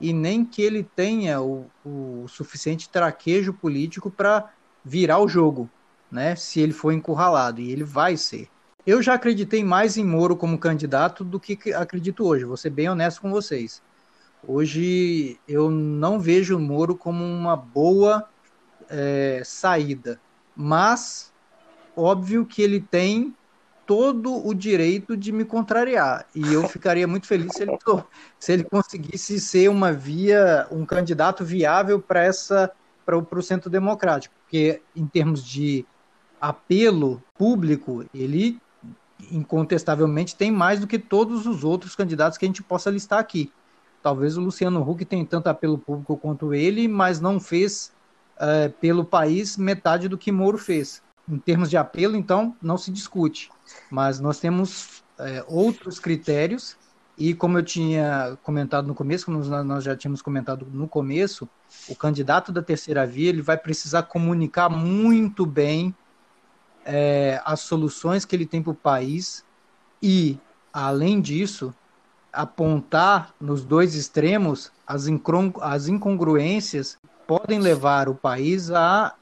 [0.00, 4.50] e nem que ele tenha o, o suficiente traquejo político para
[4.84, 5.70] virar o jogo,
[6.10, 6.36] né?
[6.36, 8.48] Se ele for encurralado e ele vai ser.
[8.86, 12.44] Eu já acreditei mais em Moro como candidato do que acredito hoje.
[12.44, 13.82] Vou ser bem honesto com vocês.
[14.46, 18.28] Hoje eu não vejo o Moro como uma boa
[18.90, 20.20] é, saída,
[20.54, 21.32] mas
[21.96, 23.34] óbvio que ele tem
[23.86, 26.26] todo o direito de me contrariar.
[26.34, 27.78] E eu ficaria muito feliz se ele,
[28.38, 32.70] se ele conseguisse ser uma via, um candidato viável para essa
[33.04, 35.84] para o centro democrático, porque em termos de
[36.40, 38.58] apelo público, ele
[39.30, 43.52] incontestavelmente tem mais do que todos os outros candidatos que a gente possa listar aqui.
[44.02, 47.92] Talvez o Luciano Huck tenha tanto apelo público quanto ele, mas não fez
[48.38, 51.02] é, pelo país metade do que Moro fez.
[51.28, 53.50] Em termos de apelo, então, não se discute.
[53.90, 56.76] Mas nós temos é, outros critérios,
[57.16, 61.48] e como eu tinha comentado no começo, como nós já tínhamos comentado no começo,
[61.88, 65.94] o candidato da terceira via ele vai precisar comunicar muito bem
[66.84, 69.44] é, as soluções que ele tem para o país
[70.02, 70.38] e,
[70.72, 71.72] além disso,
[72.32, 75.04] apontar nos dois extremos as,
[75.60, 79.14] as incongruências podem levar o país a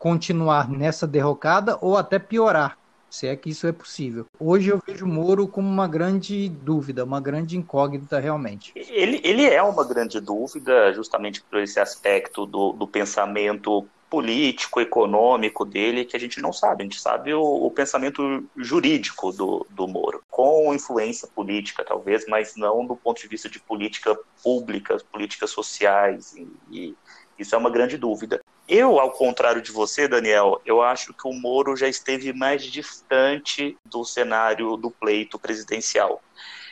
[0.00, 2.78] continuar nessa derrocada ou até piorar,
[3.10, 4.24] se é que isso é possível.
[4.40, 8.72] Hoje eu vejo Moro como uma grande dúvida, uma grande incógnita realmente.
[8.74, 15.66] Ele, ele é uma grande dúvida, justamente por esse aspecto do, do pensamento político, econômico
[15.66, 16.82] dele, que a gente não sabe.
[16.82, 22.56] A gente sabe o, o pensamento jurídico do, do Moro, com influência política, talvez, mas
[22.56, 26.96] não do ponto de vista de política pública, políticas sociais, e, e
[27.38, 28.40] isso é uma grande dúvida.
[28.72, 33.76] Eu, ao contrário de você, Daniel, eu acho que o Moro já esteve mais distante
[33.84, 36.22] do cenário do pleito presidencial.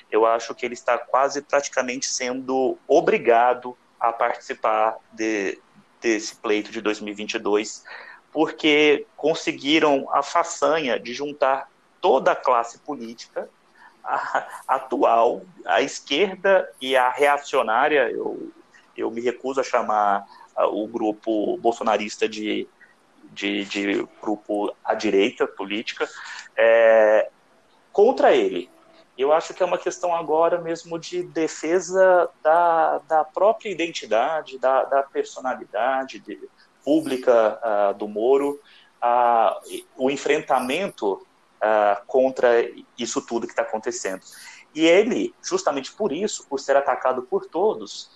[0.09, 5.61] Eu acho que ele está quase praticamente sendo obrigado a participar de,
[6.01, 7.83] desse pleito de 2022,
[8.31, 11.69] porque conseguiram a façanha de juntar
[12.01, 13.51] toda a classe política
[14.05, 18.53] a, atual, a esquerda e a reacionária, eu,
[18.97, 20.25] eu me recuso a chamar
[20.67, 22.69] o grupo bolsonarista de,
[23.33, 26.09] de, de grupo à direita política,
[26.57, 27.31] é,
[27.93, 28.71] contra ele.
[29.17, 34.85] Eu acho que é uma questão agora mesmo de defesa da, da própria identidade, da,
[34.85, 36.39] da personalidade de,
[36.89, 38.59] pública uh, do Moro,
[39.03, 42.49] uh, o enfrentamento uh, contra
[42.97, 44.23] isso tudo que está acontecendo.
[44.75, 48.11] E ele, justamente por isso, por ser atacado por todos,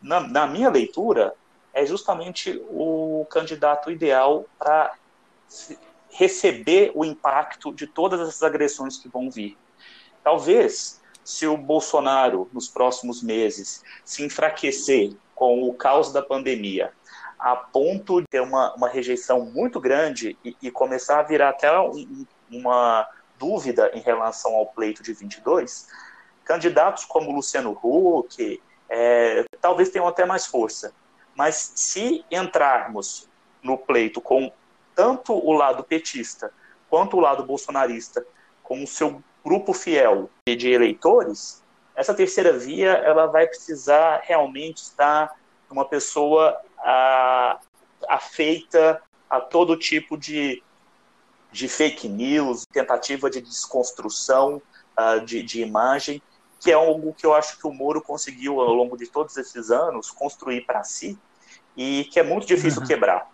[0.00, 1.34] na, na minha leitura,
[1.74, 4.94] é justamente o candidato ideal para
[6.08, 9.58] receber o impacto de todas essas agressões que vão vir.
[10.22, 16.92] Talvez, se o Bolsonaro, nos próximos meses, se enfraquecer com o caos da pandemia,
[17.38, 21.78] a ponto de ter uma, uma rejeição muito grande e, e começar a virar até
[21.78, 23.06] um, uma
[23.36, 25.88] dúvida em relação ao pleito de 22,
[26.44, 30.92] candidatos como Luciano Huck é, talvez tenham até mais força.
[31.34, 33.28] Mas se entrarmos
[33.62, 34.52] no pleito com
[34.94, 36.52] tanto o lado petista
[36.88, 38.24] quanto o lado bolsonarista,
[38.62, 41.62] com o seu grupo fiel de eleitores,
[41.94, 45.34] essa terceira via ela vai precisar realmente estar
[45.70, 47.58] uma pessoa a,
[48.08, 50.62] afeita a todo tipo de,
[51.50, 54.62] de fake news, tentativa de desconstrução
[54.98, 56.22] uh, de, de imagem,
[56.64, 59.70] que é algo que eu acho que o Moro conseguiu ao longo de todos esses
[59.70, 61.18] anos construir para si
[61.76, 62.86] e que é muito difícil uhum.
[62.86, 63.30] quebrar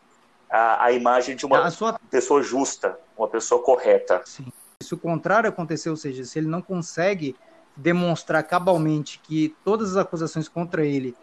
[0.50, 1.98] a, a, imagem de uma sua...
[2.10, 4.20] pessoa justa, uma pessoa correta.
[4.24, 4.50] Sim
[4.82, 7.36] se o contrário acontecer, ou seja, se ele não consegue
[7.76, 11.14] demonstrar cabalmente que todas as acusações contra ele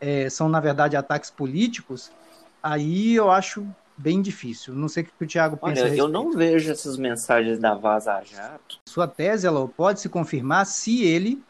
[0.00, 2.10] é, são, na verdade, ataques políticos,
[2.62, 4.74] aí eu acho bem difícil.
[4.74, 5.84] Não sei o que o Thiago pensa.
[5.84, 8.80] Olha, eu não vejo essas mensagens da Vaza Jato.
[8.86, 11.42] Sua tese ela pode se confirmar se ele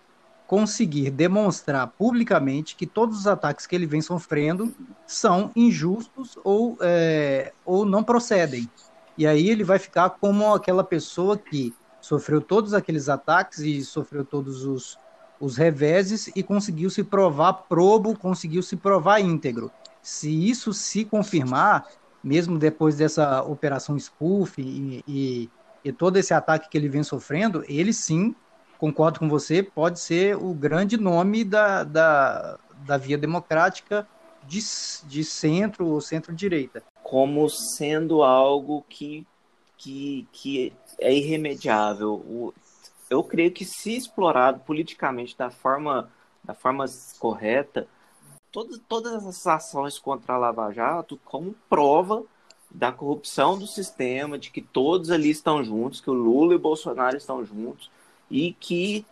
[0.46, 4.74] conseguir demonstrar publicamente que todos os ataques que ele vem sofrendo
[5.07, 8.68] são injustos ou, é, ou não procedem.
[9.16, 14.24] E aí ele vai ficar como aquela pessoa que sofreu todos aqueles ataques e sofreu
[14.24, 14.98] todos os,
[15.40, 19.70] os reveses e conseguiu se provar probo, conseguiu se provar íntegro.
[20.02, 21.87] Se isso se confirmar,
[22.22, 25.50] mesmo depois dessa operação spoof e, e,
[25.83, 28.35] e todo esse ataque que ele vem sofrendo, ele sim,
[28.84, 34.06] concordo com você, pode ser o grande nome da, da, da via democrática
[34.46, 34.60] de,
[35.06, 39.26] de centro ou centro-direita como sendo algo que,
[39.76, 42.52] que, que é irremediável.
[43.08, 46.10] Eu creio que se explorado politicamente da forma,
[46.42, 46.87] da forma
[47.18, 47.87] correta,
[48.50, 52.24] todas, todas essas ações contra a Lava Jato como prova
[52.70, 56.60] da corrupção do sistema, de que todos ali estão juntos, que o Lula e o
[56.60, 57.90] Bolsonaro estão juntos
[58.35, 59.06] e que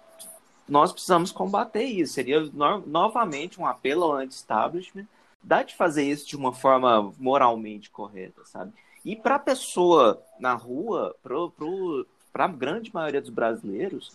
[0.69, 2.15] nós precisamos combater isso.
[2.15, 5.07] Seria no, novamente um apelo ao anti-establishment
[5.41, 8.73] dá de fazer isso de uma forma moralmente correta, sabe?
[9.05, 11.15] E para a pessoa na rua,
[12.33, 14.13] para a grande maioria dos brasileiros,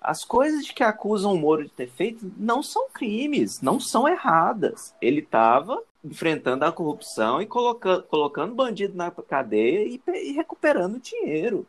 [0.00, 4.94] as coisas que acusam o Moro de ter feito não são crimes, não são erradas.
[5.00, 11.66] Ele estava enfrentando a corrupção e colocando, colocando bandido na cadeia e, e recuperando dinheiro.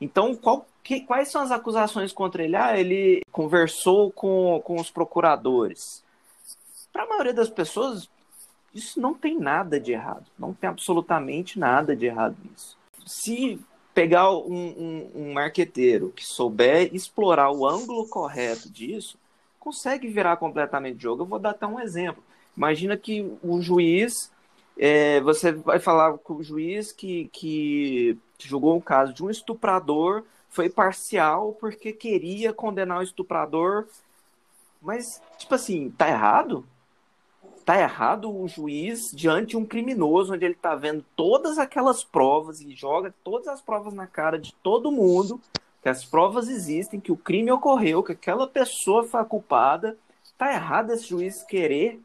[0.00, 2.56] Então, qual, que, quais são as acusações contra ele?
[2.56, 6.02] Ah, ele conversou com, com os procuradores.
[6.92, 8.08] Para a maioria das pessoas,
[8.74, 10.26] isso não tem nada de errado.
[10.38, 12.76] Não tem absolutamente nada de errado nisso.
[13.06, 13.60] se
[13.94, 19.18] pegar um, um, um marqueteiro que souber explorar o ângulo correto disso,
[19.58, 21.22] consegue virar completamente o jogo.
[21.22, 22.22] Eu vou dar até um exemplo.
[22.56, 24.32] Imagina que o juiz,
[24.78, 30.24] é, você vai falar com o juiz que, que julgou um caso de um estuprador,
[30.50, 33.86] foi parcial porque queria condenar o estuprador,
[34.82, 36.66] mas, tipo assim, tá errado?
[37.64, 42.60] Tá errado o juiz diante de um criminoso, onde ele tá vendo todas aquelas provas
[42.60, 45.40] e joga todas as provas na cara de todo mundo,
[45.82, 49.96] que as provas existem, que o crime ocorreu, que aquela pessoa foi a culpada.
[50.36, 52.00] Tá errado esse juiz querer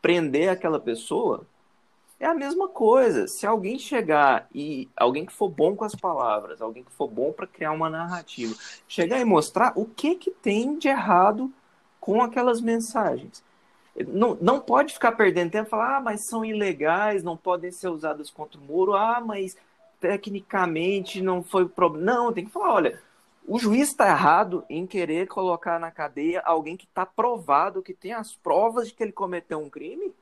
[0.00, 1.46] prender aquela pessoa?
[2.22, 3.26] É a mesma coisa.
[3.26, 7.32] Se alguém chegar e alguém que for bom com as palavras, alguém que for bom
[7.32, 8.54] para criar uma narrativa,
[8.86, 11.52] chegar e mostrar o que que tem de errado
[11.98, 13.42] com aquelas mensagens.
[14.06, 17.88] Não, não pode ficar perdendo tempo e falar, ah, mas são ilegais, não podem ser
[17.88, 19.56] usadas contra o muro, ah, mas
[20.00, 22.04] tecnicamente não foi problema.
[22.04, 23.02] Não, tem que falar, olha,
[23.48, 28.12] o juiz está errado em querer colocar na cadeia alguém que está provado, que tem
[28.12, 30.14] as provas de que ele cometeu um crime.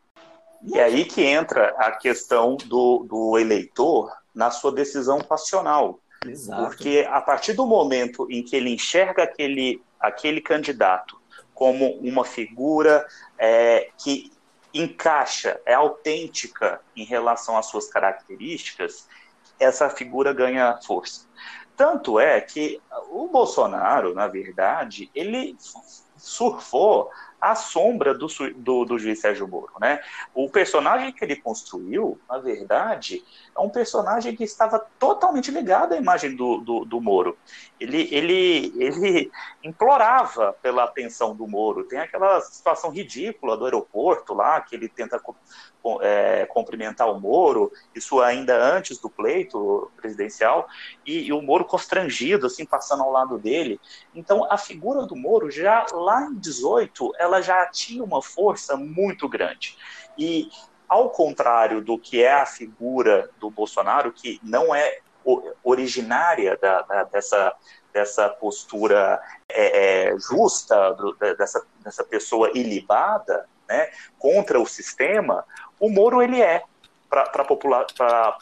[0.63, 6.01] E é aí que entra a questão do, do eleitor na sua decisão passional.
[6.25, 6.63] Exato.
[6.63, 11.19] Porque a partir do momento em que ele enxerga aquele, aquele candidato
[11.55, 13.07] como uma figura
[13.39, 14.31] é, que
[14.73, 19.09] encaixa, é autêntica em relação às suas características,
[19.59, 21.27] essa figura ganha força.
[21.77, 22.81] Tanto é que
[23.11, 25.57] o Bolsonaro, na verdade, ele
[26.17, 28.27] surfou a sombra do,
[28.57, 29.73] do, do, juiz Sérgio Moro.
[29.81, 30.01] Né?
[30.35, 33.25] O personagem que ele construiu, na verdade,
[33.57, 37.39] é um personagem que estava totalmente ligado à imagem do, do, do Moro.
[37.79, 39.31] Ele, ele, ele
[39.65, 41.85] implorava pela atenção do Moro.
[41.85, 45.19] Tem aquela situação ridícula do aeroporto lá, que ele tenta
[46.03, 50.69] é, cumprimentar o Moro, isso ainda antes do pleito presidencial,
[51.07, 53.81] e, e, o Moro constrangido, assim, passando ao lado dele.
[54.15, 59.29] Então, a figura do Moro, já lá em 18, ela já tinha uma força muito
[59.29, 59.77] grande.
[60.19, 60.51] E,
[60.89, 64.99] ao contrário do que é a figura do Bolsonaro, que não é
[65.63, 67.55] originária da, da, dessa,
[67.93, 75.45] dessa postura é, é, justa, do, dessa, dessa pessoa ilibada, né, contra o sistema,
[75.79, 76.63] o Moro ele é
[77.09, 77.25] para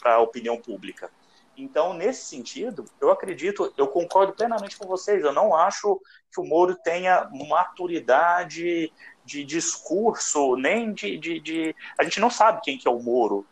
[0.05, 1.11] a opinião pública.
[1.59, 5.24] Então, nesse sentido, eu acredito, eu concordo plenamente com vocês.
[5.24, 6.00] Eu não acho
[6.32, 8.92] que o Moro tenha maturidade
[9.24, 11.76] de discurso, nem de, de, de...
[11.98, 13.44] A gente não sabe quem que é o Moro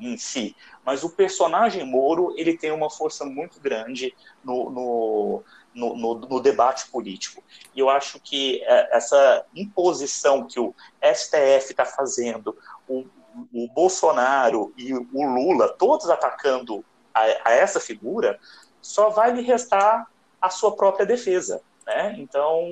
[0.00, 5.96] em, si, mas o personagem Moro ele tem uma força muito grande no, no, no,
[5.96, 7.44] no, no debate político.
[7.74, 12.56] E eu acho que é, essa imposição que o STF está fazendo,
[12.88, 13.04] o,
[13.52, 16.82] o Bolsonaro e o Lula, todos atacando
[17.14, 18.38] a, a, essa figura,
[18.80, 20.06] só vai lhe restar
[20.40, 21.60] a sua própria defesa.
[21.86, 22.16] Né?
[22.18, 22.64] Então,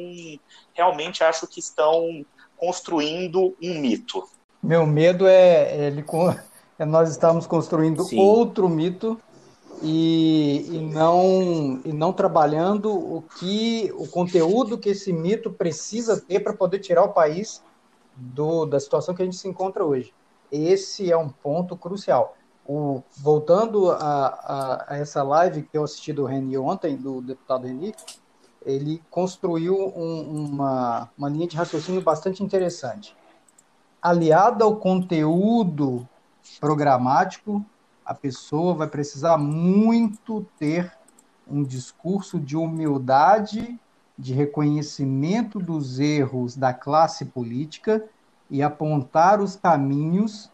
[0.75, 2.25] realmente acho que estão
[2.57, 4.25] construindo um mito.
[4.63, 6.05] Meu medo é, ele,
[6.79, 8.19] é nós estamos construindo Sim.
[8.19, 9.21] outro mito
[9.83, 16.41] e, e, não, e não trabalhando o que o conteúdo que esse mito precisa ter
[16.41, 17.63] para poder tirar o país
[18.17, 20.13] do, da situação que a gente se encontra hoje.
[20.51, 22.37] Esse é um ponto crucial.
[22.69, 27.67] O, voltando a, a, a, essa live que eu assisti do Reni ontem, do deputado
[27.67, 27.95] Reni,
[28.65, 33.17] ele construiu um, uma, uma linha de raciocínio bastante interessante.
[34.03, 36.09] Aliada ao conteúdo
[36.59, 37.65] programático,
[38.05, 40.93] a pessoa vai precisar muito ter
[41.49, 43.79] um discurso de humildade,
[44.19, 48.05] de reconhecimento dos erros da classe política
[48.51, 50.51] e apontar os caminhos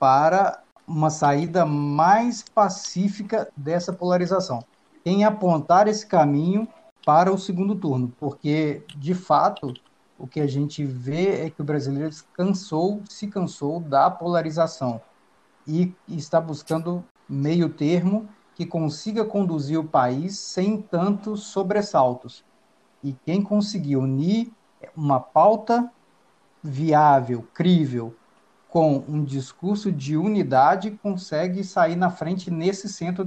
[0.00, 4.64] para uma saída mais pacífica dessa polarização.
[5.04, 6.68] Em apontar esse caminho
[7.04, 9.74] para o segundo turno, porque de fato
[10.18, 15.00] o que a gente vê é que o brasileiro cansou, se cansou da polarização
[15.66, 22.44] e está buscando meio termo que consiga conduzir o país sem tantos sobressaltos.
[23.02, 24.52] E quem conseguir unir
[24.96, 25.90] uma pauta
[26.62, 28.14] viável, crível,
[28.74, 33.24] com um discurso de unidade, consegue sair na frente nesse centro,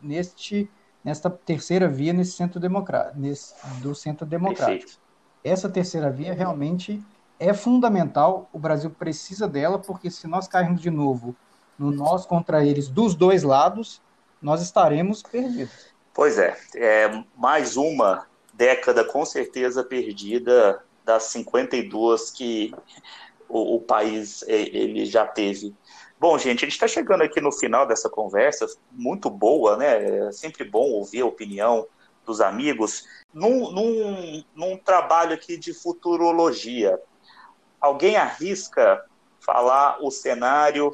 [0.00, 0.70] neste,
[1.02, 4.78] nesta terceira via, nesse centro democrático, nesse, do centro democrático.
[4.78, 5.00] Perfeito.
[5.42, 7.02] Essa terceira via realmente
[7.40, 11.34] é fundamental, o Brasil precisa dela, porque se nós cairmos de novo
[11.76, 14.00] no nós contra eles dos dois lados,
[14.40, 15.88] nós estaremos perdidos.
[16.14, 18.24] Pois é, é mais uma
[18.54, 22.72] década com certeza perdida das 52 que
[23.48, 25.74] o, o país ele já teve
[26.18, 30.28] Bom, gente, a gente está chegando aqui no final dessa conversa, muito boa, né?
[30.28, 31.86] É sempre bom ouvir a opinião
[32.24, 33.06] dos amigos.
[33.34, 36.98] Num, num, num trabalho aqui de futurologia,
[37.78, 39.04] alguém arrisca
[39.40, 40.90] falar o cenário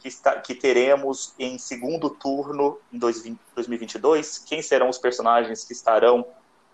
[0.00, 4.38] que, está, que teremos em segundo turno em 2022?
[4.38, 6.22] Quem serão os personagens que estarão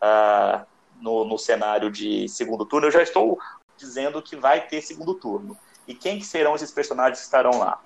[0.00, 0.64] uh,
[1.00, 2.86] no, no cenário de segundo turno?
[2.86, 3.40] Eu já estou
[3.78, 5.56] dizendo que vai ter segundo turno.
[5.86, 7.80] E quem que serão esses personagens que estarão lá?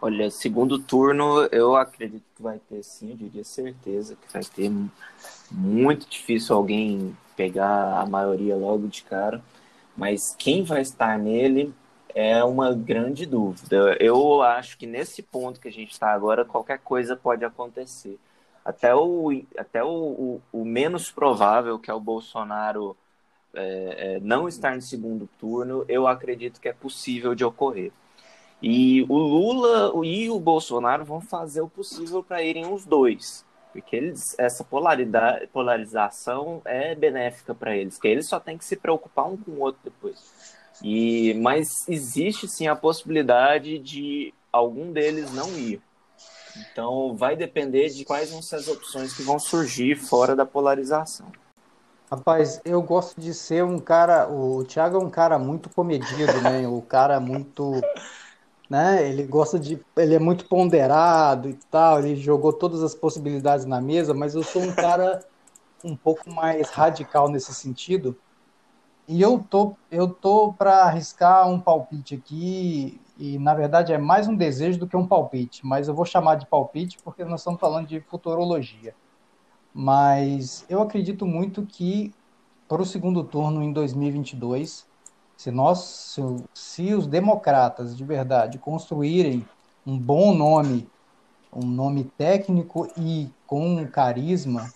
[0.00, 4.68] Olha, segundo turno, eu acredito que vai ter sim, eu diria certeza que vai ter
[5.48, 9.40] muito difícil alguém pegar a maioria logo de cara,
[9.96, 11.72] mas quem vai estar nele
[12.14, 13.96] é uma grande dúvida.
[14.00, 18.18] Eu acho que nesse ponto que a gente está agora, qualquer coisa pode acontecer.
[18.64, 22.96] Até o, até o, o, o menos provável, que é o Bolsonaro
[23.54, 27.92] é, é, não estar no segundo turno, eu acredito que é possível de ocorrer.
[28.62, 33.44] E o Lula e o Bolsonaro vão fazer o possível para irem os dois.
[33.72, 38.76] Porque eles, essa polaridade, polarização é benéfica para eles, que eles só têm que se
[38.76, 40.32] preocupar um com o outro depois.
[40.82, 45.80] E, mas existe sim a possibilidade de algum deles não ir.
[46.70, 51.32] Então vai depender de quais vão ser as opções que vão surgir fora da polarização.
[52.12, 54.30] Rapaz, eu gosto de ser um cara.
[54.30, 56.68] O Thiago é um cara muito comedido, né?
[56.68, 57.80] O cara muito
[58.68, 59.08] né?
[59.08, 63.80] Ele gosta de, ele é muito ponderado e tal, ele jogou todas as possibilidades na
[63.80, 65.24] mesa, mas eu sou um cara
[65.82, 68.14] um pouco mais radical nesse sentido.
[69.08, 74.28] E eu tô, eu tô para arriscar um palpite aqui, e na verdade é mais
[74.28, 77.58] um desejo do que um palpite, mas eu vou chamar de palpite porque nós estamos
[77.58, 78.94] falando de futurologia.
[79.74, 82.12] Mas eu acredito muito que
[82.68, 84.86] para o segundo turno em 2022
[85.42, 86.20] se nós, se,
[86.54, 89.44] se os democratas de verdade construírem
[89.84, 90.88] um bom nome,
[91.52, 94.72] um nome técnico e com carisma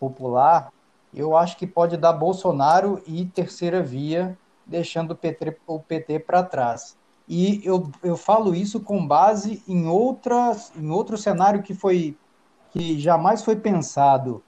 [0.00, 0.72] popular,
[1.14, 4.36] eu acho que pode dar Bolsonaro e terceira via,
[4.66, 6.96] deixando o PT, o PT para trás.
[7.28, 12.16] E eu, eu falo isso com base em, outras, em outro cenário que foi
[12.72, 14.42] que jamais foi pensado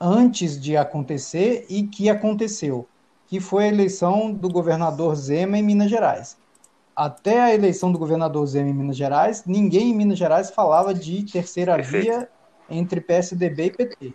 [0.00, 2.86] antes de acontecer e que aconteceu
[3.26, 6.36] que foi a eleição do governador Zema em Minas Gerais.
[6.94, 11.24] Até a eleição do governador Zema em Minas Gerais, ninguém em Minas Gerais falava de
[11.24, 12.28] terceira via
[12.70, 14.14] entre PSDB e PT.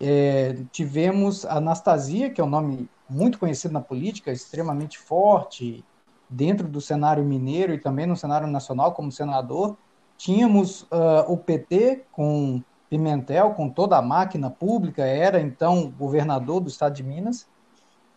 [0.00, 5.84] É, tivemos Anastasia, que é um nome muito conhecido na política, extremamente forte
[6.28, 9.76] dentro do cenário mineiro e também no cenário nacional como senador.
[10.20, 16.68] Tínhamos uh, o PT com Pimentel, com toda a máquina pública, era então governador do
[16.68, 17.48] estado de Minas.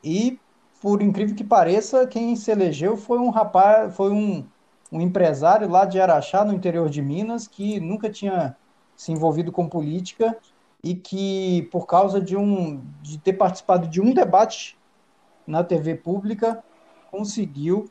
[0.04, 0.38] E,
[0.82, 4.46] por incrível que pareça, quem se elegeu foi um rapaz, foi um,
[4.92, 8.54] um empresário lá de Araxá, no interior de Minas, que nunca tinha
[8.98, 10.38] se envolvido com política
[10.84, 14.78] e que, por causa de, um, de ter participado de um debate
[15.48, 16.62] na TV pública,
[17.10, 17.86] conseguiu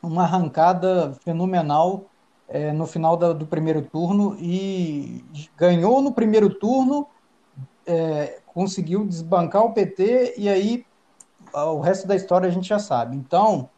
[0.00, 2.04] uma arrancada fenomenal
[2.48, 5.24] é, no final da, do primeiro turno e
[5.56, 7.06] ganhou no primeiro turno,
[7.86, 10.86] é, conseguiu desbancar o PT e aí
[11.52, 13.16] o resto da história a gente já sabe.
[13.16, 13.70] Então,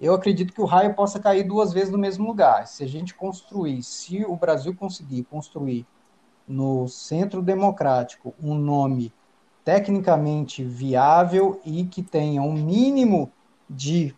[0.00, 2.66] eu acredito que o raio possa cair duas vezes no mesmo lugar.
[2.66, 5.86] Se a gente construir, se o Brasil conseguir construir
[6.48, 9.12] no centro democrático um nome
[9.64, 13.30] tecnicamente viável e que tenha um mínimo
[13.68, 14.14] de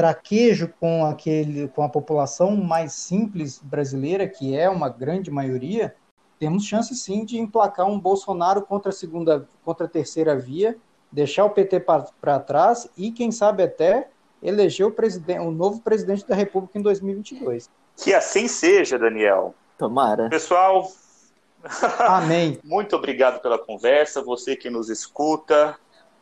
[0.00, 5.94] traquejo com aquele com a população mais simples brasileira, que é uma grande maioria,
[6.38, 10.74] temos chance sim de emplacar um Bolsonaro contra a segunda, contra a terceira via
[11.12, 14.08] deixar o PT para trás e, quem sabe, até
[14.42, 17.68] eleger o, presidente, o novo presidente da República em 2022.
[17.96, 19.54] Que assim seja, Daniel.
[19.76, 20.30] Tomara.
[20.30, 20.88] Pessoal,
[22.00, 22.58] Amém.
[22.64, 24.22] Muito obrigado pela conversa.
[24.22, 25.76] Você que nos escuta,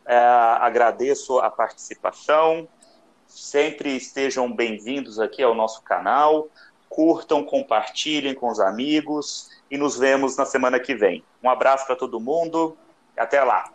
[0.05, 2.67] é, agradeço a participação.
[3.41, 6.49] Sempre estejam bem-vindos aqui ao nosso canal.
[6.89, 11.23] Curtam, compartilhem com os amigos e nos vemos na semana que vem.
[11.43, 12.77] Um abraço para todo mundo
[13.17, 13.73] e até lá.